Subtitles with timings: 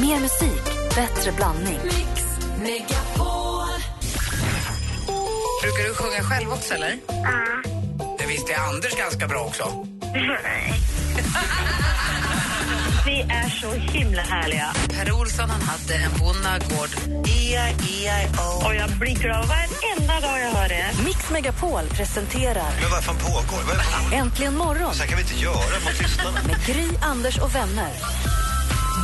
[0.00, 0.64] Mer musik,
[0.94, 1.78] bättre blandning.
[1.84, 2.24] Mix
[2.62, 3.68] Megapol.
[5.62, 6.96] Brukar du sjunga själv också eller?
[8.18, 9.86] Det visste Anders ganska bra också.
[13.06, 14.74] Vi är så himla härliga.
[14.90, 16.88] Per Olsson han hade en bonnagård.
[17.26, 18.66] E-I-E-I-O.
[18.66, 20.86] Och jag blir glad varenda dag jag hör det.
[21.04, 23.62] Mix Megapol presenterar Men vad fan pågår?
[23.66, 24.12] Vad?
[24.20, 26.40] Äntligen morgon Så här kan vi inte göra mot lyssnarna.
[26.46, 27.90] med Gry, Anders och vänner.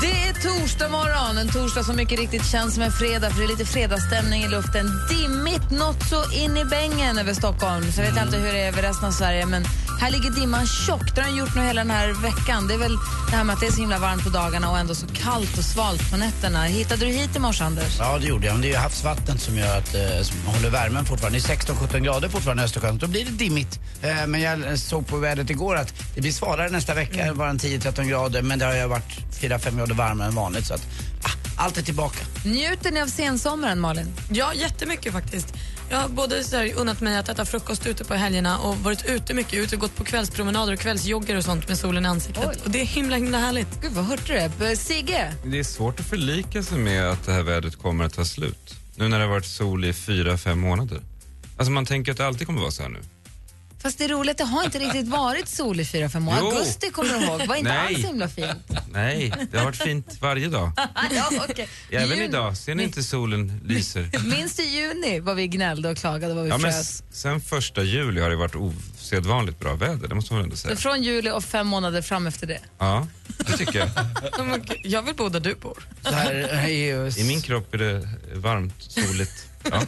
[0.01, 3.45] Det är torsdag morgon, en torsdag som mycket riktigt känns som en fredag för det
[3.45, 4.87] är lite fredagsstämning i luften.
[5.11, 7.93] Dimmigt något så in i bängen över Stockholm.
[7.93, 9.65] Så jag vet inte hur det är över resten av Sverige men
[10.01, 11.15] här ligger dimman tjock.
[11.15, 12.67] Det har den gjort nu hela den här veckan.
[12.67, 12.97] Det är väl
[13.31, 15.59] det här med att det är så himla varmt på dagarna och ändå så kallt
[15.59, 16.65] och svalt på nätterna.
[16.65, 17.99] Hittade du hit i morse, Anders?
[17.99, 18.53] Ja, det gjorde jag.
[18.53, 21.39] Men det är ju havsvattnet som gör att eh, som håller värmen fortfarande.
[21.39, 22.99] Det är 16-17 grader fortfarande i Östersjön.
[22.99, 23.81] Då blir det dimmigt.
[24.03, 27.23] Eh, men jag såg på vädret igår att det blir svalare nästa vecka.
[27.23, 27.37] Mm.
[27.39, 28.43] Bara en 10-13 grader.
[28.43, 30.67] Men det har ju varit 4-5 grader varmare än vanligt.
[30.67, 30.87] Så att,
[31.23, 32.19] ah, allt är tillbaka.
[32.45, 34.15] Njuter ni av sensommaren, Malin?
[34.31, 35.55] Ja, jättemycket faktiskt.
[35.91, 39.05] Jag har både så här, unnat mig att äta frukost ute på helgerna och varit
[39.07, 42.45] ute mycket, ute och gått på kvällspromenader och kvällsjogger och sånt med solen i ansiktet.
[42.49, 42.57] Oj.
[42.65, 43.81] Och det är himla, himla härligt.
[43.83, 44.51] Gud, vad hörde du det?
[44.59, 45.35] B- Sigge?
[45.45, 48.75] Det är svårt att förlika sig med att det här vädret kommer att ta slut.
[48.97, 51.01] Nu när det har varit sol i fyra, fem månader.
[51.57, 53.01] Alltså man tänker att det alltid kommer att vara så här nu.
[53.85, 56.35] Fast det är roligt, det har inte riktigt varit sol i fyra, fem år.
[56.41, 56.47] Jo.
[56.47, 57.87] Augusti kommer du ihåg, var inte Nej.
[57.95, 58.71] alls så himla fint.
[58.93, 60.73] Nej, det har varit fint varje dag.
[61.15, 61.67] ja, okay.
[61.91, 62.57] Även idag.
[62.57, 64.11] Ser ni inte solen lyser?
[64.37, 66.81] Minns du juni vad vi gnällde och klagade vad vi Ja, men frös?
[66.91, 70.77] s- sen första juli har det varit osedvanligt bra väder, det måste man ändå säga.
[70.77, 72.61] Så från juli och fem månader fram efter det.
[72.79, 73.07] Ja,
[73.39, 73.89] det tycker jag.
[74.83, 75.89] Jag vill bo där du bor.
[76.03, 79.47] Så här, är ju, I min kropp är det varmt, soligt.
[79.71, 79.81] Ja.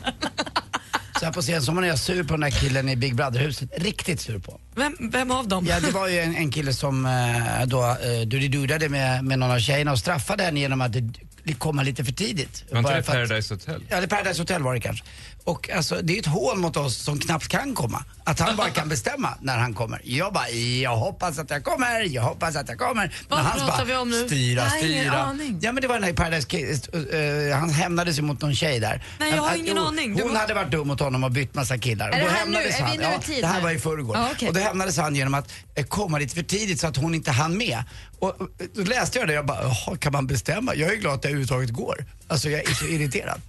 [1.18, 3.70] Så här på sensommaren är jag sur på den där killen i Big Brother-huset.
[3.76, 4.60] Riktigt sur på.
[4.74, 5.66] Vem, vem av dem?
[5.68, 9.50] Ja, det var ju en, en kille som eh, då eh, dudidudade med, med någon
[9.50, 12.64] av tjejerna och straffade henne genom att det, komma lite för tidigt.
[12.70, 13.84] Var inte det Paradise Hotel?
[13.88, 15.04] Ja, det Paradise Hotel var det kanske.
[15.46, 18.04] Och alltså, det är ett hån mot oss som knappt kan komma.
[18.24, 20.00] Att han bara kan bestämma när han kommer.
[20.04, 23.14] Jag bara, jag hoppas att jag kommer, jag hoppas att jag kommer.
[23.28, 24.26] Vad Men han pratar bara, vi om nu?
[24.26, 25.18] styra, Jag styra.
[25.22, 25.58] aning.
[25.62, 28.54] Ja men det var den här i Paradise Kiss, uh, han hämnades ju mot någon
[28.54, 29.04] tjej där.
[29.18, 30.20] Nej, jag har Att- ingen jo, aning.
[30.22, 32.08] Hon var- hade varit dum mot honom och bytt massa killar.
[32.08, 32.30] Är det här nu?
[32.38, 32.96] hämnades Är vi han.
[32.96, 34.16] nu i ja, tid det här var i förrgår.
[34.16, 34.48] Ja, okej.
[34.48, 37.30] Och då hämnades han genom att eh, komma lite för tidigt så att hon inte
[37.30, 37.82] hann med.
[38.18, 40.74] Och eh, då läste jag det och jag bara, kan man bestämma?
[40.74, 42.04] Jag är glad att det överhuvudtaget går.
[42.28, 43.40] Alltså jag är så irriterad.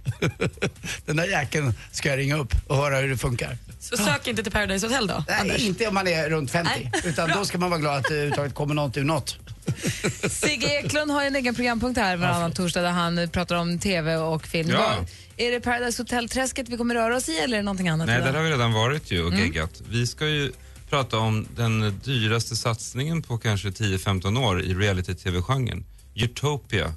[1.06, 3.58] Den där jäkeln ska jag ringa upp och höra hur det funkar.
[3.80, 5.62] Så sök inte till Paradise Hotel då, Nej, Anders.
[5.62, 6.72] inte om man är runt 50.
[6.76, 6.92] Nej.
[7.06, 9.38] Utan då ska man vara glad att det överhuvudtaget kommer något ur något.
[10.30, 14.16] Sigge Eklund har ju en egen programpunkt här varannan torsdag där han pratar om TV
[14.16, 14.70] och film.
[14.70, 14.96] Ja.
[15.38, 18.16] Är det Paradise Hotel-träsket vi kommer röra oss i eller är det någonting annat Nej,
[18.18, 18.28] idag?
[18.28, 19.82] där har vi redan varit ju och geggat.
[19.90, 20.52] Vi ska ju
[20.90, 25.86] prata om den dyraste satsningen på kanske 10-15 år i reality-tv-genren.
[26.16, 26.94] Utopia,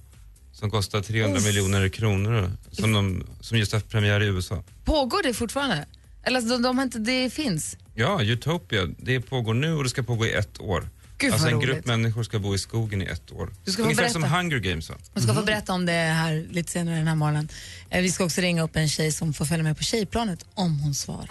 [0.60, 4.62] som kostar 300 miljoner kronor, som, de, som just haft premiär i USA.
[4.84, 5.86] Pågår det fortfarande?
[6.24, 7.76] Eller alltså, de, de har inte, det finns?
[7.94, 10.88] Ja, Utopia, det pågår nu och det ska pågå i ett år.
[11.18, 11.68] Gud, alltså en roligt.
[11.68, 13.50] grupp människor ska bo i skogen i ett år.
[13.64, 14.96] Du ska Ungefär som Hunger Games va?
[15.14, 17.48] Jag ska få berätta om det här lite senare den här morgonen.
[17.90, 20.80] Eh, Vi ska också ringa upp en tjej som får följa med på tjejplanet om
[20.80, 21.28] hon svarar.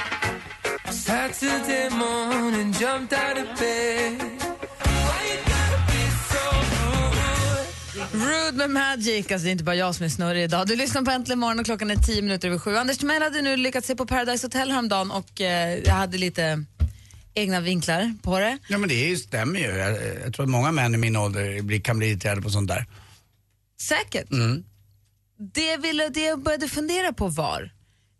[7.99, 10.67] Rude med Magic, alltså det är inte bara jag som är snurrig idag.
[10.67, 12.75] Du lyssnar på Äntligen morgon och klockan är tio minuter över sju.
[12.75, 16.65] Anders Timell hade nu lyckats se på Paradise Hotel häromdagen och eh, jag hade lite
[17.33, 18.57] egna vinklar på det.
[18.67, 19.65] Ja men det stämmer ju.
[19.65, 22.67] Jag, jag tror att många män i min ålder blir, kan bli irriterade på sånt
[22.67, 22.85] där.
[23.81, 24.31] Säkert.
[24.31, 24.63] Mm.
[25.53, 27.71] Det, jag ville, det jag började fundera på var,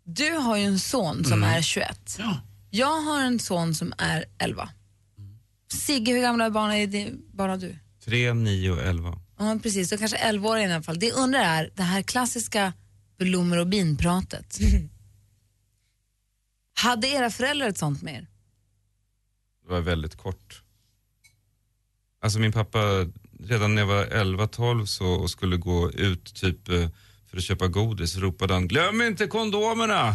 [0.04, 2.16] du har ju en son som är 21.
[2.18, 2.40] Ja.
[2.70, 4.68] Jag har en son som är 11.
[5.72, 7.76] Sigge, hur gamla barn är det, barn har du?
[8.04, 9.18] 3, 9 och 11.
[9.40, 9.88] Ja, precis.
[9.88, 10.98] Så kanske 11 år i alla fall.
[10.98, 12.72] Det jag undrar är, det här klassiska
[13.18, 14.58] blommor och bin-pratet.
[16.74, 18.26] Hade era föräldrar ett sånt med er?
[19.62, 20.62] Det var väldigt kort.
[22.22, 22.78] Alltså min pappa,
[23.40, 26.88] redan när jag var 11-12 så och skulle gå ut typ eh,
[27.26, 30.14] för att köpa godis ropade han glöm inte kondomerna!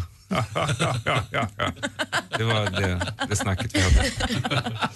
[2.37, 4.89] Det var det, det snacket vi hade.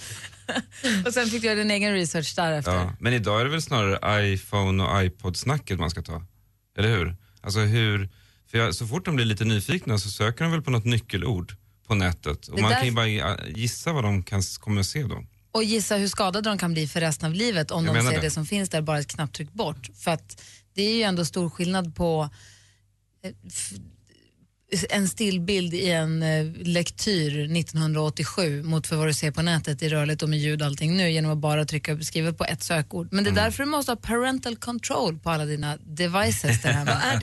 [1.06, 2.72] Och sen fick du göra din egen research därefter.
[2.72, 2.92] Ja.
[3.00, 6.22] Men idag är det väl snarare iPhone och iPod-snacket man ska ta.
[6.78, 7.16] Eller hur?
[7.40, 8.08] Alltså hur,
[8.50, 11.56] för jag, så fort de blir lite nyfikna så söker de väl på något nyckelord
[11.86, 12.48] på nätet.
[12.48, 15.24] Och Det man där- kan ju bara gissa vad de kan, kommer att se då.
[15.52, 18.10] Och gissa hur skadade de kan bli för resten av livet om Jag de ser
[18.10, 18.20] det.
[18.20, 18.30] det.
[18.30, 19.90] som finns där bara ett knapptryck bort.
[19.96, 20.42] För att
[20.74, 22.30] det är ju ändå stor skillnad på
[23.24, 23.32] eh,
[24.90, 29.88] en stillbild i en eh, lektyr 1987 mot för vad du ser på nätet i
[29.88, 33.08] rörligt och med ljud och allting nu genom att bara trycka skriva på ett sökord.
[33.10, 36.62] Men det är därför du måste ha parental control på alla dina devices.
[36.62, 37.20] Där hemma.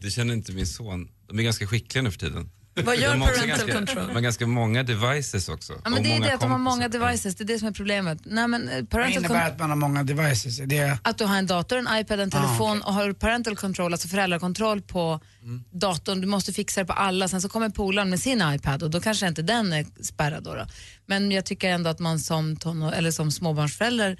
[0.00, 1.08] Det känner inte min son.
[1.28, 2.50] De är ganska skickliga nu för tiden.
[2.84, 4.06] Vad gör parental ganska, control?
[4.06, 5.72] De har ganska många devices också.
[5.84, 7.72] Ja, men det är det att de har många devices, det är det som är
[7.72, 8.18] problemet.
[8.24, 10.58] Nej, men eh, parental innebär control att man har många devices?
[10.66, 13.92] Det att du har en dator, en iPad, en Ah, telefon och har parental control,
[13.92, 15.64] alltså föräldrakontroll på Mm.
[15.70, 16.20] datorn.
[16.20, 17.28] Du måste fixa det på alla.
[17.28, 20.44] Sen så kommer polaren med sin iPad och då kanske inte den är spärrad.
[20.44, 20.66] Då, då.
[21.06, 24.16] Men jag tycker ändå att man som, tonår, eller som småbarnsförälder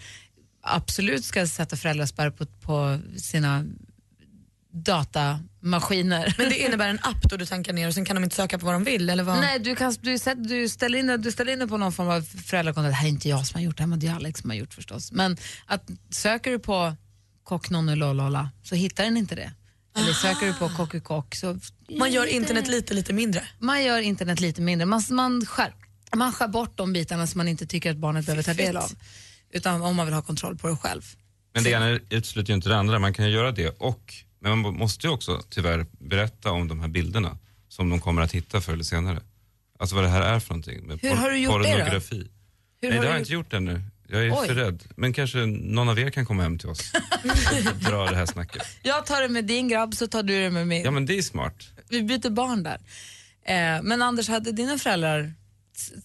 [0.63, 3.65] absolut ska sätta föräldraspärr på, på sina
[4.73, 6.35] datamaskiner.
[6.39, 8.59] Men det innebär en app då du tankar ner och sen kan de inte söka
[8.59, 9.11] på vad de vill?
[9.11, 9.41] Eller vad?
[9.41, 12.23] Nej, du, kan, du, du, ställer in, du ställer in det på någon form av
[12.23, 12.89] föräldrakonto.
[12.89, 14.51] Det här är inte jag som har gjort det, här, men det är Alex som
[14.51, 15.13] har gjort förstås.
[15.13, 15.37] Men
[15.67, 16.97] att söker du på
[17.45, 19.53] kock nonny lollola så hittar den inte det.
[19.97, 21.59] Eller söker du på kock kock så...
[21.99, 23.43] Man gör internet lite, lite mindre.
[23.59, 24.87] Man gör internet lite mindre.
[24.87, 25.75] Man, man, skär,
[26.17, 28.91] man skär bort de bitarna som man inte tycker att barnet behöver ta del av.
[29.51, 31.03] Utan om man vill ha kontroll på det själv.
[31.55, 32.99] Men det ena utesluter ju inte det andra.
[32.99, 36.81] Man kan ju göra det och, men man måste ju också tyvärr berätta om de
[36.81, 37.39] här bilderna
[37.69, 39.21] som de kommer att hitta förr eller senare.
[39.79, 40.87] Alltså vad det här är för någonting.
[40.87, 42.17] Med Hur har du gjort det då?
[42.17, 43.83] Hur Nej, det har jag inte gjort ännu.
[44.09, 44.47] Jag är Oj.
[44.47, 44.85] för rädd.
[44.97, 46.93] Men kanske någon av er kan komma hem till oss
[47.71, 48.63] och dra det här snacket.
[48.83, 50.83] Jag tar det med din grabb så tar du det med min.
[50.83, 51.69] Ja men det är smart.
[51.89, 52.81] Vi byter barn där.
[53.45, 55.35] Eh, men Anders, hade dina föräldrar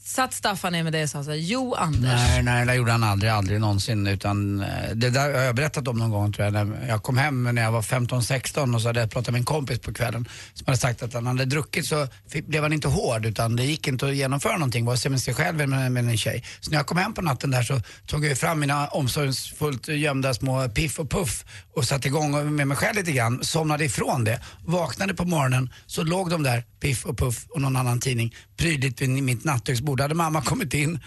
[0.03, 2.01] satt Staffan ner med dig och sa så här, jo Anders.
[2.01, 4.07] Nej, nej, det gjorde han aldrig, aldrig någonsin.
[4.07, 6.53] Utan, eh, det där har jag berättat om någon gång tror jag.
[6.53, 9.45] När jag kom hem när jag var 15-16 och så hade jag pratat med en
[9.45, 12.07] kompis på kvällen som hade sagt att han hade druckit så
[12.47, 15.33] blev han inte hård utan det gick inte att genomföra någonting, vare sig med sig
[15.33, 16.43] själv eller med, med en tjej.
[16.59, 20.33] Så när jag kom hem på natten där så tog jag fram mina omsorgsfullt gömda
[20.33, 24.41] små piff och puff och satte igång med mig själv lite grann, somnade ifrån det.
[24.65, 29.01] Vaknade på morgonen så låg de där, piff och puff och någon annan tidning, prydligt
[29.01, 30.01] vid mitt nattduksbord.
[30.01, 31.00] Hade mamma kommit in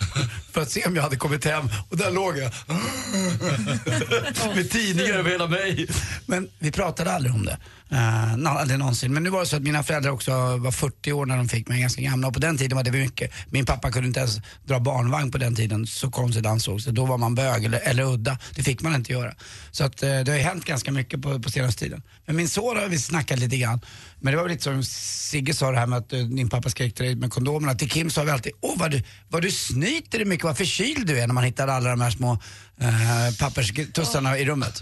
[0.53, 2.53] för att se om jag hade kommit hem och där låg jag.
[4.57, 5.89] med tidningar över hela mig.
[6.27, 7.59] Men vi pratade aldrig om det.
[7.91, 9.13] Eh, uh, aldrig någonsin.
[9.13, 11.69] Men nu var det så att mina föräldrar också var 40 år när de fick
[11.69, 12.29] mig, ganska gamla.
[12.29, 13.33] Och på den tiden var det mycket.
[13.51, 16.93] Min pappa kunde inte ens dra barnvagn på den tiden, så konstigt ansågs det.
[16.93, 18.39] Då var man bög eller, eller udda.
[18.55, 19.35] Det fick man inte göra.
[19.71, 22.03] Så att, uh, det har ju hänt ganska mycket på, på senaste tiden.
[22.27, 23.81] Men min son har vi snackat lite grann.
[24.21, 26.71] Men det var väl lite som Sigge sa det här med att uh, din pappa
[26.71, 27.75] skrek till dig med kondomerna.
[27.75, 31.07] Till Kim sa vi alltid, åh vad du, vad du snyter dig mycket, vad förkyld
[31.07, 32.39] du är när man hittar alla de här små
[32.81, 32.89] eh,
[33.39, 34.81] papperstussarna i rummet.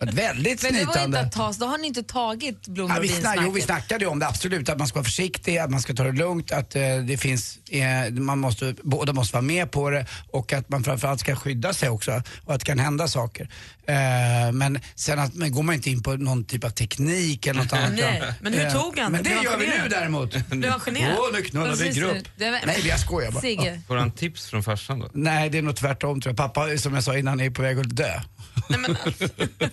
[0.00, 1.20] Ett väldigt Men det var inte snytande.
[1.20, 3.64] att ta, då har ni inte tagit blommor Ja, och vi, sna- jo, vi vinsnacket.
[3.64, 4.68] snackade ju om det, absolut.
[4.68, 7.58] Att man ska vara försiktig, att man ska ta det lugnt, att eh, det finns,
[7.70, 11.74] eh, man måste, båda måste vara med på det och att man framförallt ska skydda
[11.74, 13.48] sig också och att det kan hända saker.
[13.86, 17.62] Eh, men sen att, men går man inte in på någon typ av teknik eller
[17.62, 17.92] något annat.
[17.92, 18.34] Nej, ja.
[18.40, 19.18] men hur Eh, tog han det?
[19.18, 19.90] Men det Blev han gör vi nu generad?
[19.90, 20.48] däremot.
[20.48, 21.16] Blev han generad?
[21.18, 22.16] Åh, nu knullar vi Precis, grupp.
[22.36, 23.40] det var- Nej, jag skojar bara.
[23.40, 25.10] Sigge, Får han tips från farsan då?
[25.12, 26.36] Nej, det är nog tvärtom tror jag.
[26.36, 28.20] Pappa, som jag sa innan, är på väg att dö.
[28.68, 28.96] Nej, men,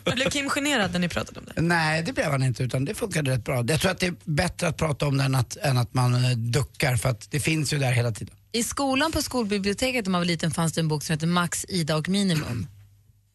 [0.15, 1.61] blev Kim generad när ni pratade om det?
[1.61, 3.65] Nej, det blev han inte utan det funkade rätt bra.
[3.67, 6.25] Jag tror att det är bättre att prata om det än att, än att man
[6.25, 8.35] eh, duckar för att det finns ju där hela tiden.
[8.51, 11.65] I skolan på skolbiblioteket när man var liten fanns det en bok som heter Max,
[11.69, 12.67] Ida och Minimum.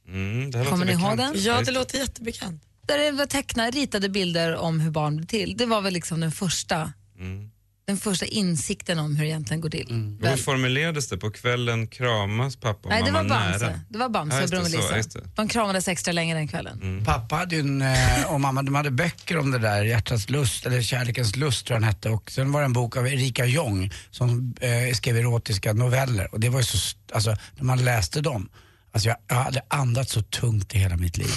[0.09, 1.35] Mm, det här Kommer låter ni ihåg den?
[1.37, 2.63] Ja, det låter jättebekant.
[2.87, 5.57] Där det var tecknade, ritade bilder om hur barn blir till.
[5.57, 7.51] Det var väl liksom den första, Mm.
[7.87, 10.17] Den första insikten om hur det egentligen går till.
[10.23, 11.17] Och Hur formulerades det?
[11.19, 13.67] På kvällen kramas pappa och Nej, det var mamma Bamse.
[13.67, 13.81] nära?
[13.89, 14.95] Det var Bamse Ja, och Brummelisa.
[15.19, 15.21] det.
[15.35, 17.03] De kramades extra länge den kvällen.
[17.05, 20.67] Pappa hade ju en, eh, och mamma, de hade böcker om det där, Hjärtats lust,
[20.67, 22.11] eller Kärlekens lust tror jag den hette.
[22.11, 26.35] Och sen var det en bok av Erika Jong som eh, skrev erotiska noveller.
[26.35, 28.49] Och det var ju så, alltså när man läste dem,
[28.93, 31.31] alltså jag, jag hade andats så tungt i hela mitt liv.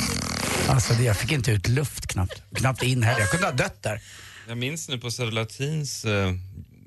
[0.67, 3.19] Alltså det, jag fick inte ut luft knappt, knappt in heller.
[3.19, 4.01] Jag kunde ha dött där.
[4.47, 6.33] Jag minns nu på Södra Latins eh,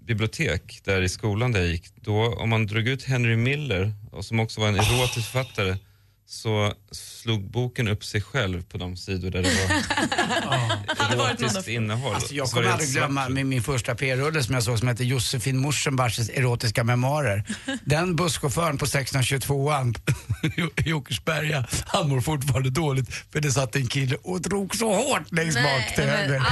[0.07, 4.25] bibliotek, där i skolan där jag gick, då om man drog ut Henry Miller, och
[4.25, 5.77] som också var en erotisk författare,
[6.33, 9.51] så slog boken upp sig själv på de sidor där det
[10.47, 12.15] var erotiskt innehåll.
[12.15, 15.59] Alltså jag kommer aldrig glömma min, min första p-rulle som jag såg som hette Josefin
[15.59, 17.45] Morsenbachs erotiska memoarer.
[17.85, 19.99] Den busschauffören på 622an
[20.87, 25.33] i Åkersberga, han mår fortfarande dåligt för det satt en kille och drog så hårt
[25.33, 26.43] längst bak till höger.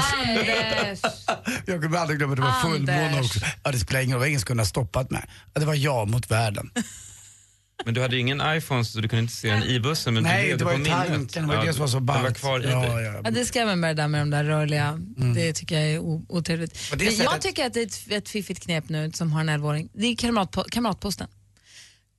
[1.66, 3.40] Jag kommer aldrig glömma det var fullmåne också.
[3.62, 5.24] Ja, det spelar ingen roll, ingen skulle ha stoppat mig.
[5.54, 6.70] Ja, det var jag mot världen.
[7.84, 10.22] Men du hade ju ingen iPhone så du kunde inte se den i bussen men
[10.22, 11.06] Nej, du det var på ju minnet.
[11.08, 12.22] tanken, det var ju Ja, det som var så ballt.
[12.22, 13.20] var kvar i ja, ja.
[13.24, 14.98] Ja, det skrämmer mig det där med de där rörliga.
[15.34, 15.98] Det tycker jag är
[16.32, 16.78] otrevligt.
[16.90, 19.48] Men Jag sättet- tycker att det är ett, ett fiffigt knep nu som har en
[19.50, 19.88] 11-åring.
[19.92, 21.26] Det är kamratpo Kamratposten.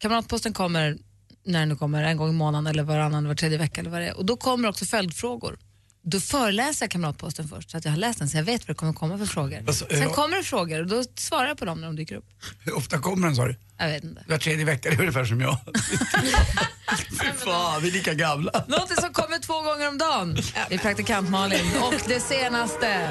[0.01, 0.97] Kamratposten kommer
[1.45, 4.01] när den nu kommer, en gång i månaden eller varannan, var tredje vecka eller vad
[4.01, 4.17] det är.
[4.17, 5.57] Och då kommer också följdfrågor.
[6.09, 8.75] Då föreläser jag Kamratposten först så att jag har läst den så jag vet vad
[8.75, 9.63] det kommer komma för frågor.
[9.67, 10.09] Alltså, Sen ja.
[10.13, 12.25] kommer det frågor och då svarar jag på dem när de dyker upp.
[12.59, 13.55] Hur ofta kommer den sa du?
[13.77, 14.21] Jag vet inte.
[14.27, 15.57] Var tredje vecka, det är ungefär som jag.
[17.09, 18.51] Fy fan, vi är lika gamla.
[18.67, 20.37] Något som kommer två gånger om dagen.
[20.69, 21.65] Det är praktikant Malin.
[21.81, 23.09] Och det senaste.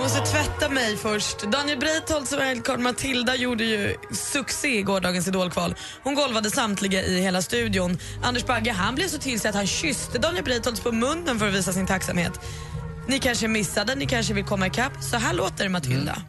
[0.00, 1.42] Jag måste tvätta mig först.
[1.42, 5.74] Daniel Breitholtz och wildcard Matilda gjorde ju succé i gårdagens idolkval.
[6.02, 7.98] Hon golvade samtliga i hela studion.
[8.22, 11.48] Anders Bagge han blev så till sig att han kysste Daniel Breitholtz på munnen för
[11.48, 12.40] att visa sin tacksamhet.
[13.08, 14.92] Ni kanske missade, ni kanske vill komma ikapp.
[15.02, 16.22] Så här låter Matilda.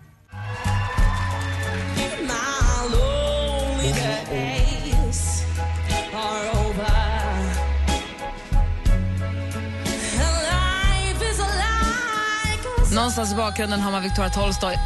[12.95, 14.75] Någonstans i bakgrunden har man Victoria Tolstoy.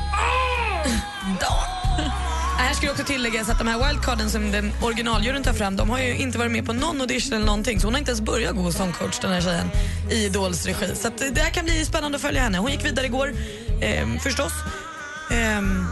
[2.57, 5.89] Här ska jag också tilläggas att de här wildcarden som den originaljuryn tar fram, de
[5.89, 7.79] har ju inte varit med på någon audition eller någonting.
[7.79, 9.69] Så hon har inte ens börjat gå som coach den här tjejen
[10.11, 10.95] i Idols regi.
[10.95, 12.57] Så det här kan bli spännande att följa henne.
[12.57, 13.33] Hon gick vidare igår,
[13.81, 14.53] ehm, förstås.
[15.31, 15.85] Ehm,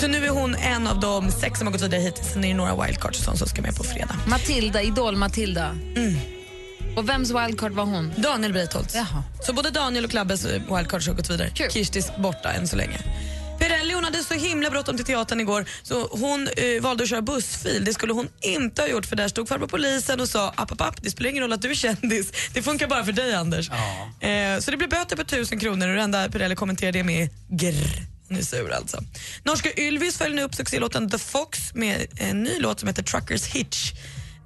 [0.00, 2.32] så nu är hon en av de sex som har gått vidare hittills.
[2.32, 4.16] Sen är det några wildcards som ska med på fredag.
[4.26, 5.70] Matilda, Idol-Matilda.
[6.98, 8.12] Och vems wildcard var hon?
[8.16, 8.94] Daniel Breitholtz.
[8.94, 9.22] Jaha.
[9.40, 11.50] Så både Daniel och Klabbes eh, wildcards har gått vidare.
[11.50, 11.70] Kul.
[11.70, 12.98] Kirstis borta än så länge.
[13.58, 17.22] Pirelli hon hade så himla bråttom till teatern igår så hon eh, valde att köra
[17.22, 17.84] bussfil.
[17.84, 20.80] Det skulle hon inte ha gjort för där stod farbror polisen och sa app, app,
[20.80, 22.32] app, det spelar ingen roll att du är kändis.
[22.54, 23.70] Det funkar bara för dig Anders.
[23.70, 27.28] Eh, så det blev böter på tusen kronor och det enda Pirelli kommenterade det med
[27.48, 28.06] grr.
[28.28, 29.02] Hon är sur alltså.
[29.42, 33.46] Norska Ylvis följer nu upp succélåten The Fox med en ny låt som heter Truckers
[33.46, 33.92] Hitch.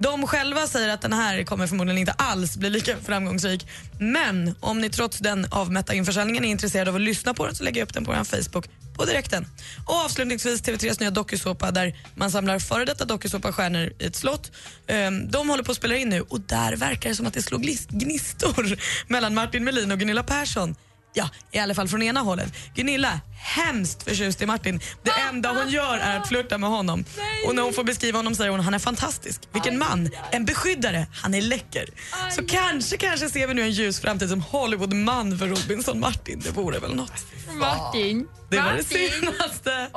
[0.02, 3.66] De själva säger att den här kommer förmodligen inte alls bli lika framgångsrik.
[3.98, 7.64] Men om ni trots den avmätta införsäljningen är intresserade av att lyssna på den så
[7.64, 9.46] lägger jag upp den på vår Facebook på direkten.
[9.86, 14.52] Och avslutningsvis TV3s nya dokusåpa där man samlar före detta dokusåpastjärnor i ett slott.
[14.86, 17.42] Ehm, de håller på att spela in nu och där verkar det som att det
[17.42, 17.58] slår
[17.98, 18.78] gnistor
[19.08, 20.74] mellan Martin Melin och Gunilla Persson.
[21.14, 22.52] Ja, i alla fall från ena hållet.
[22.74, 24.80] Gunilla, hemskt förtjust i Martin.
[25.02, 27.04] Det enda hon gör är att flirta med honom.
[27.46, 29.40] Och när hon får beskriva honom säger hon han är fantastisk.
[29.52, 31.88] Vilken man, en beskyddare, han är läcker.
[32.30, 36.40] Så kanske, kanske ser vi nu en ljus framtid som Hollywoodman för Robinson Martin.
[36.44, 37.26] Det vore väl något.
[37.52, 38.28] Martin.
[38.50, 39.88] Det var det senaste.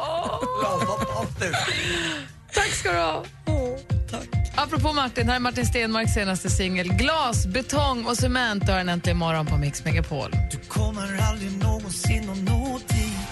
[2.53, 3.25] Tack ska du ha.
[4.57, 6.88] Apropå Martin, här är Martin Stenmarks senaste singel.
[6.93, 10.31] Glas, betong och cement har den äntligen imorgon på Mix Megapol.
[10.51, 13.29] Du kommer aldrig någonsin att nå dit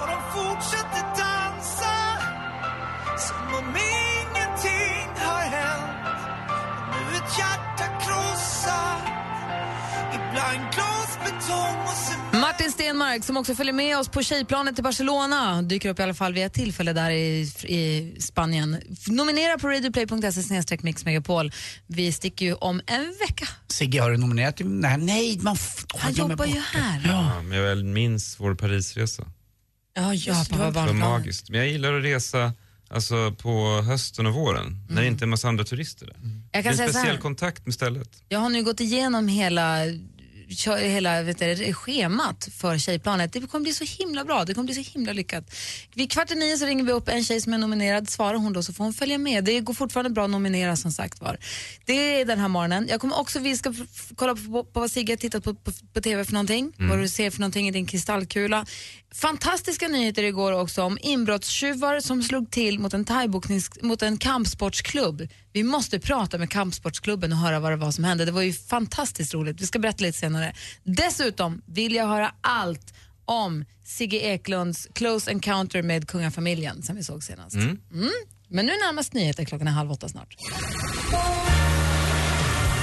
[0.00, 1.96] Och de fortsätter dansa
[3.18, 6.18] Som om ingenting har hänt
[6.92, 9.02] Nu ett hjärta krossat
[10.14, 12.23] Ibland glas, betong och cement
[12.54, 16.14] Martin Stenmark som också följer med oss på tjejplanet till Barcelona dyker upp i alla
[16.14, 18.76] fall vid ett tillfälle där i, i Spanien.
[19.08, 21.52] Nominera på radioplay.se mixmegapol.
[21.86, 23.48] Vi sticker ju om en vecka.
[23.68, 24.54] Sigge, har du nominerat?
[24.64, 27.02] Nej, nej man f- Han jag jobbar ju här.
[27.08, 29.24] Ja, men jag minns vår Parisresa.
[29.94, 30.56] Ja, just det.
[30.58, 31.50] var Det var magiskt.
[31.50, 32.52] Men jag gillar att resa
[32.90, 36.16] alltså, på hösten och våren, när det inte är en massa andra turister där.
[36.22, 38.08] Jag Det kan är säga en speciell kontakt med stället.
[38.28, 39.78] Jag har nu gått igenom hela
[40.48, 43.32] kör hela vet du, schemat för Tjejplanet.
[43.32, 45.54] Det kommer bli så himla bra, det kommer bli så himla lyckat.
[45.94, 48.52] Vid kvart i nio så ringer vi upp en tjej som är nominerad, svarar hon
[48.52, 49.44] då så får hon följa med.
[49.44, 51.38] Det går fortfarande bra att nominera som sagt var.
[51.84, 52.86] Det är den här morgonen.
[52.90, 53.74] Jag kommer också, vi ska
[54.16, 57.08] kolla på, på vad Sigge har tittat på, på, på TV för någonting, vad du
[57.08, 58.66] ser för någonting i din kristallkula.
[59.14, 63.06] Fantastiska nyheter igår också om inbrottstjuvar som slog till mot en
[63.82, 65.28] mot en kampsportsklubb.
[65.52, 68.24] Vi måste prata med kampsportsklubben och höra vad det var som hände.
[68.24, 69.60] Det var ju fantastiskt roligt.
[69.60, 70.54] Vi ska berätta lite senare.
[70.82, 72.94] Dessutom vill jag höra allt
[73.24, 77.54] om Sigge Eklunds Close Encounter med kungafamiljen som vi såg senast.
[77.54, 77.78] Mm.
[78.48, 80.36] Men nu närmast nyheter, klockan är halv åtta snart.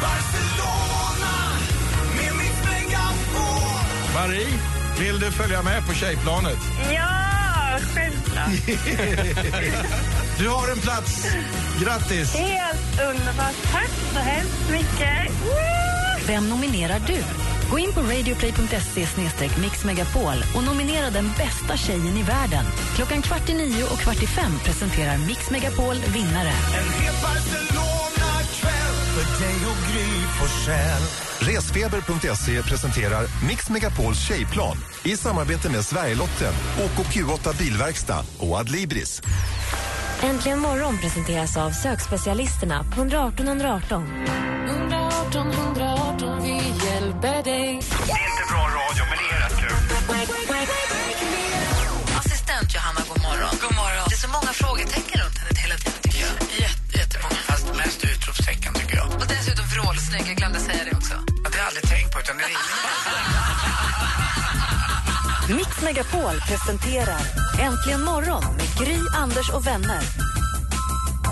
[0.01, 1.57] Barcelona
[2.15, 4.71] med Megapol Marie,
[5.01, 6.58] vill du följa med på tjejplanet?
[6.93, 8.51] Ja, självklart.
[10.39, 11.27] Du har en plats.
[11.81, 12.36] Grattis!
[12.36, 13.55] Helt underbart.
[13.72, 15.31] Tack så hemskt mycket.
[16.27, 17.24] Vem nominerar du?
[17.72, 19.08] Gå in på radioplay.se
[19.62, 22.65] mixmegapol och nominera den bästa tjejen i världen.
[22.96, 26.51] Klockan kvart i nio och kvart i fem presenterar Mix Megapol vinnare.
[29.12, 31.01] För dig och Gry Forssell
[31.39, 39.22] Resfeber.se presenterar Mix Megapols tjejplan i samarbete med Sverigelotten, OKQ8 Bilverkstad och Adlibris.
[40.24, 44.08] Äntligen morgon presenteras av sökspecialisterna på 118 118.
[44.68, 46.53] 118 118, vi
[46.86, 49.75] hjälper dig Det är inte bra radio, men det är rätt kul.
[52.18, 53.56] Assistent Johanna, god morgon.
[53.62, 54.06] God morgon.
[54.10, 55.21] Det är så många frågetecken
[60.72, 61.13] säga det också.
[61.44, 62.60] Det har jag aldrig tänkt på utan det ringer.
[65.58, 67.22] Mix Megapol presenterar
[67.60, 70.01] Äntligen morgon med Gry, Anders och vänner.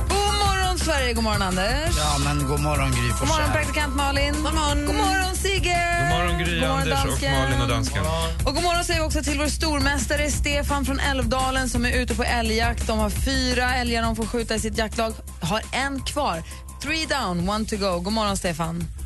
[0.09, 1.13] God morgon, Sverige!
[1.13, 1.97] God morgon, Anders.
[1.97, 4.33] Ja, men god morgon Gry God morgon, praktikant Malin.
[4.33, 5.97] God morgon, god morgon Sigge.
[5.99, 7.33] God morgon Gry, God morgon, Anders och dansken.
[7.33, 8.03] Malin och dansken.
[8.45, 12.15] Och god morgon säger vi också till vår stormästare Stefan från Älvdalen som är ute
[12.15, 12.87] på älgjakt.
[12.87, 15.13] De har fyra älgar de får skjuta i sitt jaktlag.
[15.41, 16.43] Har en kvar.
[16.81, 17.99] Three down, one to go.
[17.99, 18.98] God morgon, Stefan.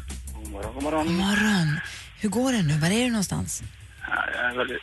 [0.53, 1.05] Morgon, god morgon.
[1.07, 1.79] God morgon.
[2.22, 2.74] Hur går det nu?
[2.79, 3.63] Var är du någonstans?
[4.07, 4.81] Ja, jag är väldigt...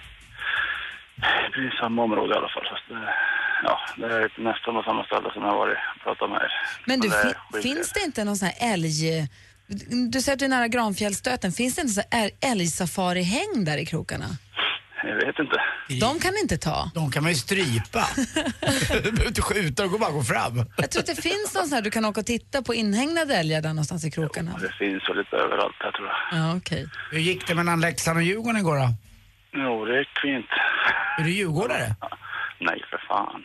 [1.54, 2.66] Det är samma område i alla fall.
[2.70, 3.14] Fast det,
[3.62, 6.52] ja, det är nästan på samma ställe som jag har varit och pratat med er.
[6.86, 9.28] Men du, det finns det inte någon sån här älg...
[10.12, 11.52] Du säger att du är nära Granfjällsstöten.
[11.52, 14.26] Finns det inte så här älgsafari-häng där i krokarna?
[15.02, 15.56] Jag vet inte.
[16.00, 16.90] De kan inte ta.
[16.94, 18.06] De kan man ju strypa.
[19.02, 20.56] du behöver inte skjuta, de går bara gå fram.
[20.76, 23.34] Jag tror att det finns någon sån här du kan åka och titta på inhägnade
[23.36, 24.50] älgar där någonstans i krokarna.
[24.60, 26.38] Det finns väl lite överallt här tror jag.
[26.40, 26.88] Ja, okej.
[27.10, 28.88] Hur gick det mellan Leksand och Djurgården igår då?
[29.52, 30.46] Jo, det gick fint.
[31.18, 31.94] Är du djurgårdare?
[32.60, 33.44] Nej, för fan.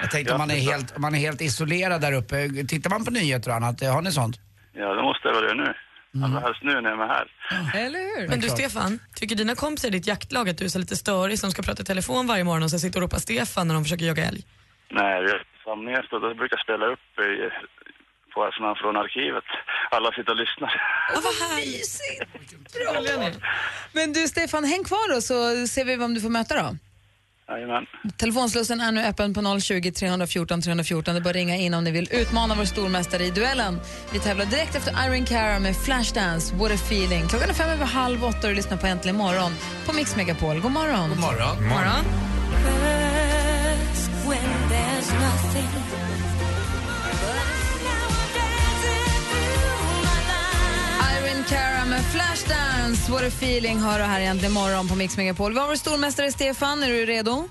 [0.00, 2.48] Jag tänkte om man är helt, om man är helt isolerad där uppe.
[2.68, 3.82] Tittar man på nyheter och annat?
[3.82, 4.40] Har ni sånt?
[4.72, 5.74] Ja, det måste jag väl göra nu.
[6.14, 6.24] Mm.
[6.24, 7.26] Allra helst nu när jag är här.
[7.86, 8.28] Eller hur?
[8.28, 11.38] Men du Stefan, tycker dina kompisar i ditt jaktlag att du är så lite störig
[11.38, 13.84] som ska prata i telefon varje morgon och så sitter och ropar Stefan när de
[13.84, 14.44] försöker jaga älg?
[14.90, 17.30] Nej, vi har samlingar då brukar jag spela upp i,
[18.34, 19.44] på såna från arkivet.
[19.90, 20.72] Alla sitter och lyssnar.
[21.14, 22.00] Ja, vad härligt.
[23.92, 26.76] Men du Stefan, häng kvar då så ser vi vem du får möta då.
[27.48, 27.86] Jajamän.
[28.16, 31.14] Telefonslussen är nu öppen på 020 314 314.
[31.14, 33.80] Det att ringa in om ni vill utmana vår stormästare i duellen.
[34.12, 37.28] Vi tävlar direkt efter Irene Cara med Flashdance, What a feeling.
[37.28, 39.52] Klockan är fem över halv åtta och du lyssnar på Äntligen morgon
[39.86, 40.60] på Mix Megapol.
[40.60, 41.08] God morgon.
[41.08, 41.56] God morgon.
[41.56, 42.04] God morgon.
[51.00, 52.57] Irene Cara med Flashdance,
[52.88, 55.52] What a feeling hör du här egentligen morgon på Mix Megapol.
[55.52, 57.48] Vi har vår stormästare Stefan, är du redo?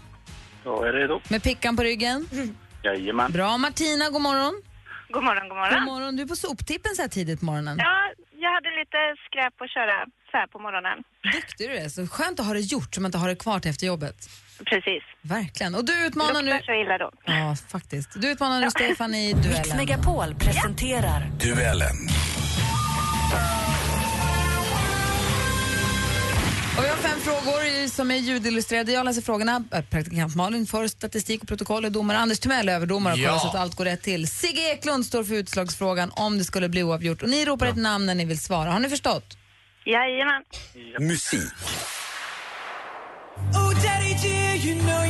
[0.63, 1.22] Jag är redo.
[1.27, 2.27] Med pickan på ryggen?
[2.84, 3.32] Jajamän.
[3.32, 3.58] Bra.
[3.58, 4.62] Martina, god morgon.
[5.10, 5.74] God morgon, god morgon.
[5.74, 6.15] God morgon.
[6.15, 7.77] Du är på soptippen så här tidigt på morgonen.
[7.79, 8.98] Ja, jag hade lite
[9.29, 11.03] skräp att köra så här på morgonen.
[11.34, 11.89] Duktig du är.
[11.89, 14.29] Så skönt att ha det gjort så man inte har det kvar till efter jobbet.
[14.66, 15.03] Precis.
[15.22, 15.75] Verkligen.
[15.75, 16.53] Och du utmanar nu...
[16.53, 17.11] Luktar så illa då.
[17.25, 18.22] Ja, faktiskt.
[18.22, 19.53] Du utmanar nu Stefan i duellen.
[19.57, 21.98] Mix Megapol presenterar Duellen.
[26.77, 28.92] Och vi har fem frågor som är ljudillustrerade.
[28.92, 29.63] Jag läser frågorna.
[29.74, 33.27] Äh, Praktikant Malin för statistik och protokoll och domare Anders Timell överdomare och Ja.
[33.27, 34.27] kollar så att allt går rätt till.
[34.27, 37.22] Sigge Eklund står för utslagsfrågan om det skulle bli oavgjort.
[37.24, 38.72] Och ni ropar ett namn när ni vill svara.
[38.72, 39.37] Har ni förstått?
[39.85, 40.44] Jajamän.
[41.00, 41.42] Musik.
[43.53, 45.05] Oh, daddy dear, you know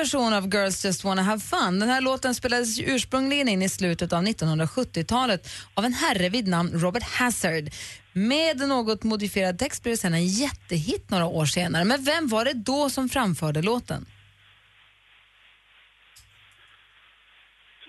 [0.00, 1.78] version av Girls Just Wanna Have Fun.
[1.80, 6.70] Den här låten spelades ursprungligen in i slutet av 1970-talet av en herre vid namn
[6.80, 7.64] Robert Hazard.
[8.12, 11.84] Med något modifierad text blev det sen en jättehit några år senare.
[11.84, 14.06] Men vem var det då som framförde låten?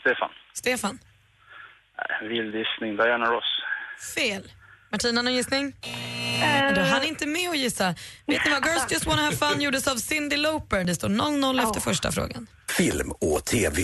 [0.01, 0.29] Stefan.
[0.53, 0.99] Stefan,
[1.97, 2.95] Nej, Vild gissning.
[2.97, 3.51] Diana Ross.
[4.15, 4.51] fel.
[4.91, 5.75] Martina, någon gissning?
[6.39, 7.95] Men Du hann inte med att gissa.
[8.27, 8.65] Vet ni vad?
[8.65, 10.83] Girls Just Wanna Have Fun gjordes av Cyndi Lauper.
[10.83, 12.47] Det står 0-0 efter första frågan.
[12.77, 13.81] Film och TV.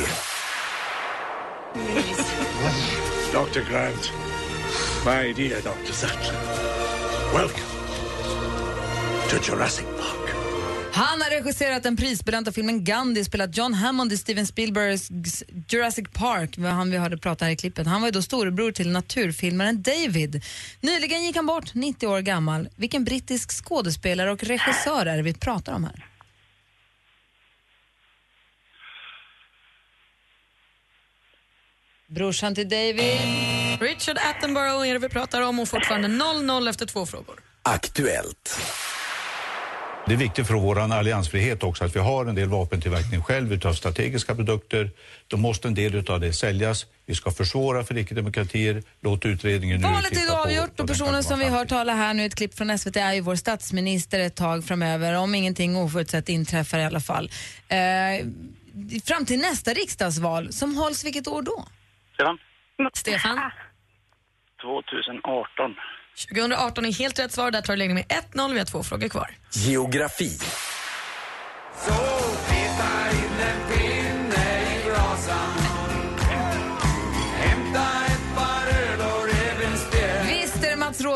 [3.32, 3.72] Dr.
[3.72, 4.12] Grant,
[5.06, 5.92] my dear Dr.
[5.94, 6.36] Sattler,
[7.34, 7.64] welcome
[9.30, 10.27] to Jurassic Park.
[10.98, 15.10] Han har regisserat den prisbelönta filmen Gandhi, spelat John Hammond i Steven Spielbergs
[15.70, 17.88] Jurassic Park, han vi hörde prata här i klippet.
[17.88, 20.44] Han var ju då storebror till naturfilmaren David.
[20.82, 22.70] Nyligen gick han bort, 90 år gammal.
[22.76, 26.06] Vilken brittisk skådespelare och regissör är det vi pratar om här?
[32.08, 33.20] Brorsan till David.
[33.80, 37.40] Richard Attenborough är det vi pratar om och fortfarande 0-0 efter två frågor.
[37.64, 38.60] Aktuellt.
[40.08, 43.74] Det är viktigt för vår alliansfrihet också att vi har en del vapentillverkning själv utav
[43.74, 44.90] strategiska produkter.
[45.28, 46.86] Då måste en del utav det säljas.
[47.06, 48.84] Vi ska försvåra för icke-demokratier.
[49.02, 52.36] Låt utredningen nu Valet är avgjort och personen som vi hör tala här nu, ett
[52.36, 56.84] klipp från SVT, är ju vår statsminister ett tag framöver, om ingenting oförutsett inträffar i
[56.84, 57.32] alla fall.
[57.68, 57.78] Eh,
[59.06, 61.66] fram till nästa riksdagsval, som hålls vilket år då?
[62.14, 62.38] Stefan.
[62.94, 63.52] Stefan?
[64.62, 65.76] 2018.
[66.26, 67.52] 2018 är helt rätt svar.
[67.52, 68.54] Där tar du ledning med 1-0.
[68.54, 69.32] Vi har två frågor kvar.
[69.54, 70.40] Geografi.
[71.86, 72.17] Så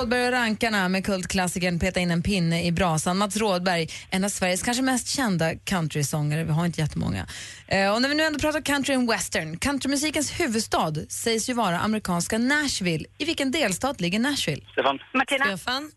[0.02, 3.18] Rådberg och rankarna med kultklassikern Peta in en pinne i brasan.
[3.18, 6.44] Mats Rådberg, en av Sveriges kanske mest kända countrysångare.
[6.44, 7.26] Vi har inte jättemånga.
[7.68, 9.58] Eh, och när vi nu ändå pratar country and western.
[9.58, 13.06] Countrymusikens huvudstad sägs ju vara amerikanska Nashville.
[13.18, 14.62] I vilken delstat ligger Nashville?
[14.72, 15.00] Stefan.
[15.14, 15.46] Martina.
[15.46, 15.92] Stefan.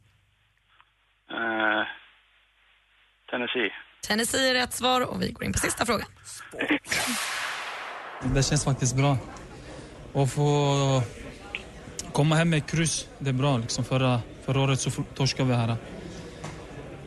[1.30, 1.86] Eh,
[3.30, 3.70] Tennessee.
[4.06, 6.08] Tennessee är rätt svar och vi går in på sista frågan.
[8.34, 9.18] Det känns faktiskt bra.
[10.12, 11.02] Och få
[12.14, 13.58] komma hem med kryss, det är bra.
[13.58, 15.76] Liksom förra, förra året så torskade vi här.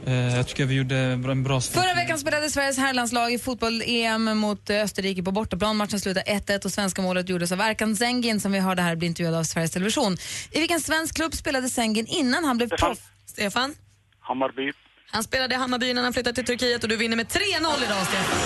[0.06, 1.84] Eh, Jag tycker vi gjorde en bra start.
[1.84, 5.78] Förra veckan spelade Sveriges herrlandslag i fotboll-EM mot eh, Österrike på bortaplan.
[5.78, 9.08] Matchen slutade 1-1 och svenska målet gjordes av Erkan Zengin som vi hörde här bli
[9.08, 10.18] intervjuad av Sveriges Television.
[10.52, 13.00] I vilken svensk klubb spelade Zengin innan han blev proff?
[13.26, 13.76] Stefan.
[14.20, 14.72] Hammarby.
[15.12, 17.40] Han spelade i Hammarby innan han flyttade till Turkiet och du vinner med 3-0
[17.86, 18.38] idag Stefan.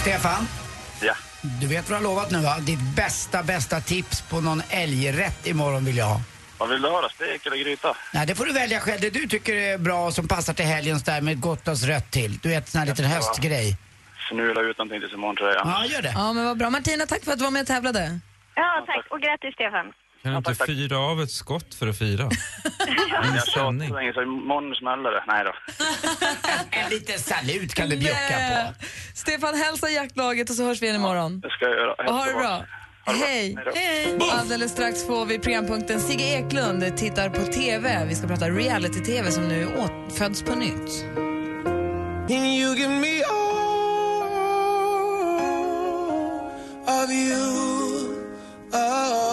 [0.00, 0.46] Stefan,
[1.06, 1.14] Ja.
[1.60, 2.58] du vet vad du har lovat nu va?
[2.60, 6.20] Ditt bästa, bästa tips på någon älgrätt imorgon vill jag ha.
[6.58, 7.08] Vad vill du höra?
[7.08, 7.96] Stek eller gryta?
[8.14, 9.00] Nej, det får du välja själv.
[9.00, 11.82] Det du tycker är bra och som passar till helgen där med ett gott glas
[11.84, 12.38] rött till.
[12.42, 13.76] Du vet, sån här liten höstgrej.
[14.30, 15.66] Fnula ut någonting tills imorgon tror jag.
[15.66, 16.12] Ja, gör det.
[16.16, 16.70] Ja, men vad bra.
[16.70, 18.18] Martina, tack för att du var med och tävlade.
[18.54, 19.06] Ja, tack.
[19.10, 19.92] Och grattis, Stefan.
[20.24, 22.24] Kan du inte fyra av ett skott för att fira?
[23.10, 25.24] Jag tjatar så länge så imorgon smäller det.
[25.26, 25.52] Nej då.
[26.70, 28.84] En liten salut kan du bjucka på.
[29.14, 31.40] Stefan, hälsa jaktlaget och så hörs vi igen imorgon.
[31.40, 31.92] Det ska jag göra.
[31.92, 32.64] Och ha det bra.
[33.06, 33.56] Hej!
[34.32, 38.04] Alldeles strax får vi programpunkten Sigge Eklund tittar på TV.
[38.08, 41.04] Vi ska prata reality-TV som nu åt- föds på nytt.
[42.30, 44.24] You give me all
[47.04, 47.34] of you.
[48.72, 49.23] Oh.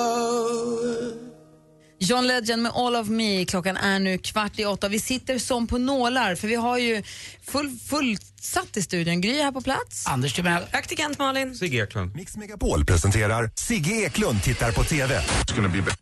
[2.12, 3.46] John Legend med All of Me.
[3.46, 4.88] Klockan är nu kvart i åtta.
[4.88, 7.04] Vi sitter som på nålar för vi har ju
[7.44, 9.22] full, fullsatt i studion.
[9.22, 10.08] Gry är här på plats.
[10.08, 10.64] Anders Timell.
[10.72, 11.56] Praktikant Malin.
[11.56, 12.16] Sigge Eklund.
[12.16, 15.22] Mix Megapol presenterar Sigge Eklund tittar på TV.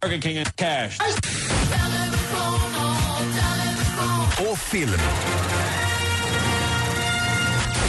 [0.01, 0.97] Burger King and cash.
[4.51, 4.91] Och film.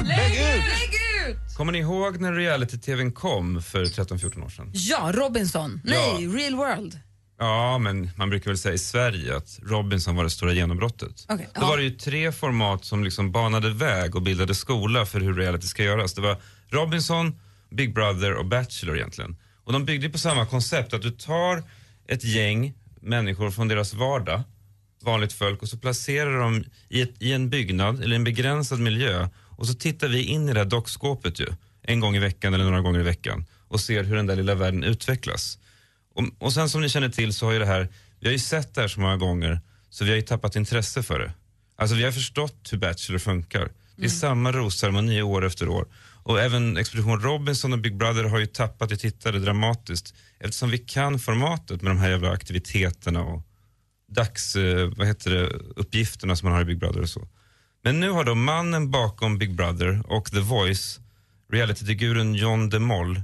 [0.03, 0.41] Lägg ut!
[0.41, 0.95] Lägg
[1.29, 1.57] ut!
[1.57, 4.71] Kommer ni ihåg när reality-tvn kom för 13-14 år sedan?
[4.73, 5.81] Ja, Robinson.
[5.85, 7.01] Nej, Real World.
[7.42, 11.26] Ja, men man brukar väl säga i Sverige att Robinson var det stora genombrottet.
[11.29, 15.20] Okej, Då var det ju tre format som liksom banade väg och bildade skola för
[15.20, 16.14] hur reality ska göras.
[16.14, 16.37] Det var
[16.68, 19.37] Robinson, Big Brother och Bachelor egentligen.
[19.64, 21.62] Och de byggde på samma koncept, att du tar
[22.09, 24.42] ett gäng människor från deras vardag,
[25.03, 29.29] vanligt folk, och så placerar dem i, ett, i en byggnad eller en begränsad miljö.
[29.57, 31.46] Och så tittar vi in i det här dockskåpet ju,
[31.83, 34.55] en gång i veckan eller några gånger i veckan och ser hur den där lilla
[34.55, 35.59] världen utvecklas.
[36.14, 37.88] Och, och sen som ni känner till så har ju det här,
[38.20, 41.03] vi har ju sett det här så många gånger så vi har ju tappat intresse
[41.03, 41.33] för det.
[41.77, 43.70] Alltså vi har förstått hur Bachelor funkar.
[43.96, 45.87] Det är samma rosceremoni år efter år.
[46.23, 50.79] Och även Expedition Robinson och Big Brother har ju tappat i tittare dramatiskt eftersom vi
[50.79, 53.42] kan formatet med de här jävla aktiviteterna och
[54.09, 55.46] dags, eh, vad heter det,
[55.77, 57.29] uppgifterna som man har i Big Brother och så.
[57.83, 61.01] Men nu har då mannen bakom Big Brother och The Voice,
[61.53, 63.23] reality-figuren John DeMoll,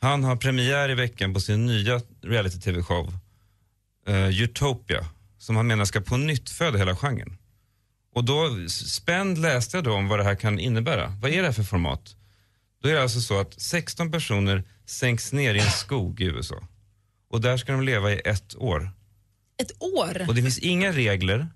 [0.00, 3.12] han har premiär i veckan på sin nya reality-tv-show
[4.06, 5.06] eh, Utopia,
[5.38, 7.36] som han menar ska på nytt föda hela genren.
[8.14, 11.16] Och då, spänd läste jag då om vad det här kan innebära.
[11.22, 12.16] Vad är det här för format?
[12.82, 16.68] Då är det alltså så att 16 personer sänks ner i en skog i USA.
[17.30, 18.90] Och där ska de leva i ett år.
[19.62, 20.24] Ett år?
[20.28, 21.48] Och det finns inga regler,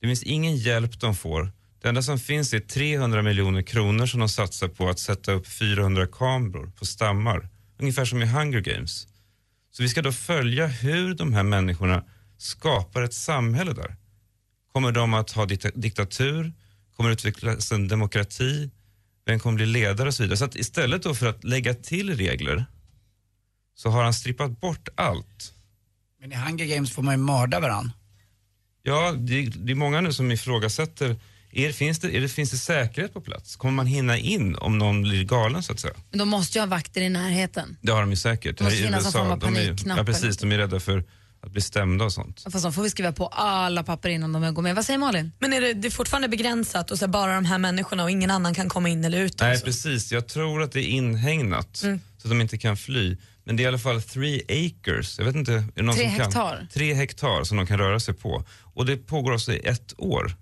[0.00, 1.52] det finns ingen hjälp de får.
[1.82, 5.46] Det enda som finns är 300 miljoner kronor som de satsar på att sätta upp
[5.46, 7.48] 400 kameror på stammar.
[7.78, 9.06] Ungefär som i Hunger Games.
[9.70, 12.04] Så vi ska då följa hur de här människorna
[12.38, 13.96] skapar ett samhälle där.
[14.72, 16.52] Kommer de att ha dikta- diktatur?
[16.96, 18.70] Kommer det utvecklas en demokrati?
[19.26, 20.36] Vem kommer bli ledare och så vidare?
[20.36, 22.64] Så att istället då för att lägga till regler
[23.74, 25.52] så har han strippat bort allt.
[26.20, 27.92] Men i Hunger Games får man ju mörda varann.
[28.82, 31.16] Ja, det, det är många nu som ifrågasätter,
[31.52, 33.56] är, finns, det, är det, finns det säkerhet på plats?
[33.56, 35.94] Kommer man hinna in om någon blir galen så att säga?
[36.10, 37.76] Men de måste ju ha vakter i närheten.
[37.80, 38.58] Det har de ju säkert.
[38.58, 41.04] Det måste finnas någon form av de är, panikknapp Ja precis, de är rädda för
[41.42, 42.44] att bli stämda och sånt.
[42.52, 44.74] Fast de får vi skriva på alla papper innan de går med.
[44.76, 45.32] Vad säger Malin?
[45.38, 48.30] Men är det, det är fortfarande begränsat och så bara de här människorna och ingen
[48.30, 49.40] annan kan komma in eller ut?
[49.40, 52.00] Nej precis, jag tror att det är inhägnat Mm.
[52.18, 53.16] så att de inte kan fly.
[53.44, 56.04] Men det är i alla fall three acres, jag vet inte, är det någon Tre
[56.04, 56.56] som hektar.
[56.56, 56.68] kan?
[56.68, 58.44] Tre hektar som de kan röra sig på.
[58.74, 60.36] Och det pågår alltså i ett år.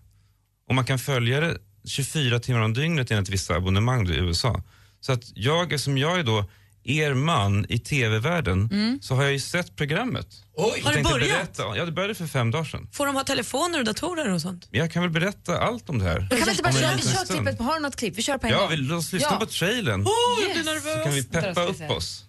[0.68, 4.62] Och man kan följa det 24 timmar om dygnet enligt vissa abonnemang i USA.
[5.00, 6.44] Så att jag, som jag är då
[6.84, 8.98] er man i tv-världen, Mm.
[9.02, 10.26] så har jag ju sett programmet.
[10.56, 10.80] Oj.
[10.84, 11.28] Har det börjat?
[11.56, 12.88] Berätta, ja, det började för fem dagar sedan.
[12.92, 14.68] Får de ha telefoner och datorer och sånt?
[14.70, 16.18] Jag kan väl berätta allt om det här.
[16.30, 17.60] Kan vi inte bara köra, vi kör klippet?
[17.60, 18.18] Har du något klipp?
[18.18, 18.70] Vi kör på en Ja, gång.
[18.70, 19.38] vi, låt oss lyssna Ja.
[19.38, 20.02] på trailern.
[20.02, 20.08] Oh,
[20.42, 20.94] jag blir nervös.
[20.98, 22.24] Så kan vi peppa upp oss.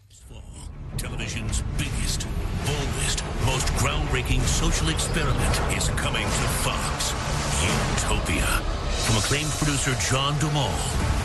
[0.97, 2.27] Television's biggest,
[2.65, 7.13] boldest, most groundbreaking social experiment is coming to Fox.
[8.07, 8.47] Utopia.
[9.03, 10.71] From acclaimed producer John Dumal.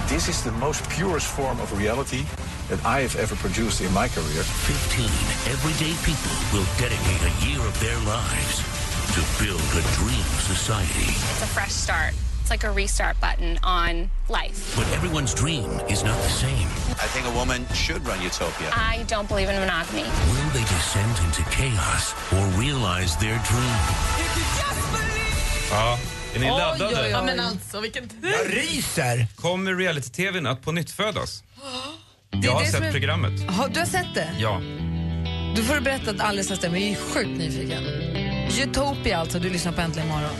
[0.08, 2.24] This is the most purest form of reality
[2.68, 4.42] that I have ever produced in my career.
[4.42, 5.06] 15
[5.52, 8.66] everyday people will dedicate a year of their lives
[9.14, 11.06] to build a dream society.
[11.06, 12.14] It's a fresh start.
[12.40, 14.74] It's like a restart button on life.
[14.74, 16.66] But everyone's dream is not the same.
[16.98, 18.70] I think a woman should run Utopia.
[18.72, 20.02] I don't believe in monogamy.
[20.02, 23.78] Will they descend into chaos or realize their dream?
[25.70, 25.96] Ja,
[26.34, 26.86] är ni laddade?
[26.86, 27.08] oj, oj.
[27.10, 28.18] Ja, men alltså, vilken tid.
[28.22, 29.26] Jag ryser!
[29.36, 31.42] Kommer reality-tvn att på nytt födas?
[32.30, 33.50] Det är Jag har det som sett är- programmet.
[33.50, 34.30] Har, du har sett det?
[34.38, 34.60] Ja.
[35.56, 36.64] Du får berätta att alldeles strax.
[36.64, 37.82] Jag är sjukt nyfiken.
[38.62, 40.30] Utopia alltså, du lyssnar på Äntligen morgon.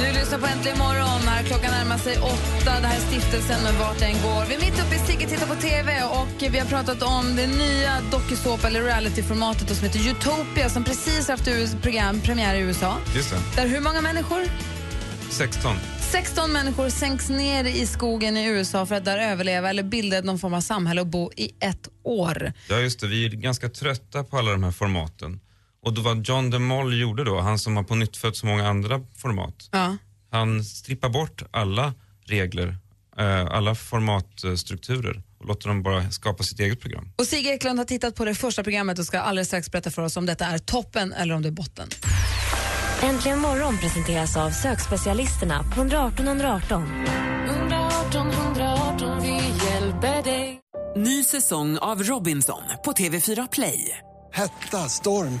[0.00, 2.80] Du lyssnar på Äntligen morgon när klockan närmar sig åtta.
[2.80, 4.44] Det här är stiftelsen och vart den går.
[4.48, 7.46] Vi är mitt uppe i Sigge tittar på TV och vi har pratat om det
[7.46, 11.44] nya dokusåpa eller realityformatet som heter Utopia som precis haft
[11.82, 12.96] program, premiär i USA.
[13.16, 13.62] Just det.
[13.62, 14.40] Där hur många människor?
[15.30, 15.76] 16.
[16.12, 20.38] 16 människor sänks ner i skogen i USA för att där överleva eller bilda någon
[20.38, 22.52] form av samhälle och bo i ett år.
[22.68, 23.06] Ja, just det.
[23.06, 25.40] Vi är ganska trötta på alla de här formaten.
[25.82, 28.68] Och då vad John DeMol gjorde då, han som har på nytt fött så många
[28.68, 29.96] andra format, Ja.
[30.30, 31.94] han strippar bort alla
[32.26, 32.76] regler,
[33.18, 37.12] eh, alla formatstrukturer och låter dem bara skapa sitt eget program.
[37.18, 40.02] Och Sigge Eklund har tittat på det första programmet och ska alldeles strax berätta för
[40.02, 41.88] oss om detta är toppen eller om det är botten.
[43.02, 46.82] Äntligen morgon presenteras av sökspecialisterna på 118 118.
[47.48, 49.28] 118 118, vi
[49.66, 50.60] hjälper dig.
[50.96, 53.98] Ny säsong av Robinson på TV4 Play.
[54.32, 55.40] Hetta, storm,